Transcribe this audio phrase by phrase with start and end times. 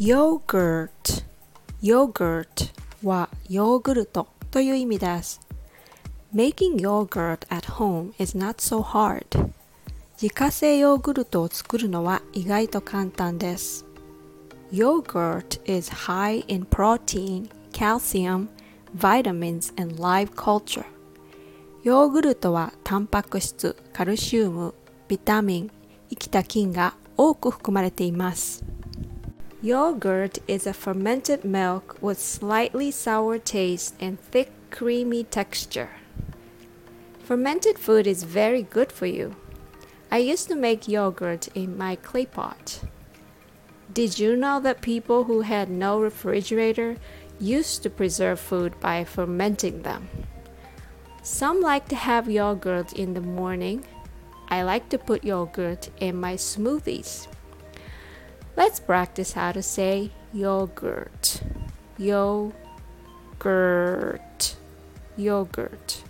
[0.00, 1.24] yogurt
[1.82, 2.70] yogurt
[3.02, 5.40] はヨーグルトという意味です。
[6.32, 9.50] Making yogurt at home is not so hard.
[10.22, 13.84] 自家製ヨーグルトを作るのは意外と簡単です。
[14.70, 18.46] Yogurt is high in protein, calcium,
[18.96, 20.84] vitamins, and live culture.
[21.82, 24.74] ヨーグルトはタンパク質、カルシウム、
[25.08, 25.70] ビタミン、
[26.08, 28.64] 生きた菌が多く含まれています。
[29.60, 35.90] Yogurt is a fermented milk with slightly sour taste and thick, creamy texture.
[37.24, 39.34] Fermented food is very good for you.
[40.12, 42.82] I used to make yogurt in my clay pot.
[43.92, 46.96] Did you know that people who had no refrigerator
[47.40, 50.08] used to preserve food by fermenting them?
[51.24, 53.84] Some like to have yogurt in the morning.
[54.48, 57.26] I like to put yogurt in my smoothies.
[58.58, 61.42] Let's practice how to say yogurt.
[61.96, 62.56] Yogurt.
[65.16, 66.02] Yogurt.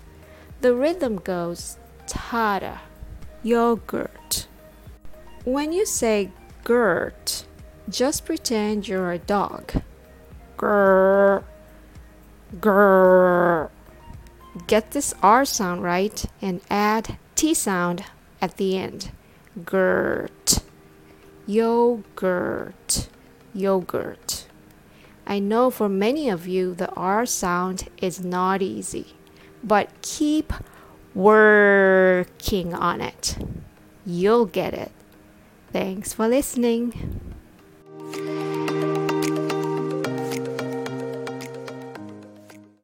[0.62, 1.76] The rhythm goes
[2.06, 2.78] tada.
[3.42, 4.46] Yogurt.
[5.44, 6.30] When you say
[6.64, 7.44] gurt,
[7.86, 9.82] just pretend you're a dog.
[10.56, 11.44] Grr.
[12.56, 13.68] Grr.
[14.66, 18.06] Get this R sound right and add T sound
[18.40, 19.10] at the end.
[19.66, 20.57] Gurt.
[21.48, 23.08] Yogurt.
[23.54, 24.46] Yogurt.
[25.26, 29.14] I know for many of you the R sound is not easy,
[29.64, 30.52] but keep
[31.14, 33.38] working on it.
[34.04, 34.92] You'll get it.
[35.72, 37.18] Thanks for listening.